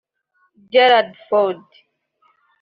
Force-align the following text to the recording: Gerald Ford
Gerald 0.71 1.13
Ford 1.29 1.61